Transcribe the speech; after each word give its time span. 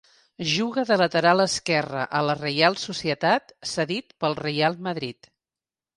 Juga 0.51 0.83
de 0.91 0.95
lateral 1.01 1.43
esquerre 1.43 2.07
a 2.19 2.23
la 2.29 2.37
Reial 2.41 2.77
Societat, 2.87 3.55
cedit 3.75 4.17
pel 4.25 4.37
Reial 4.45 4.79
Madrid. 4.89 5.35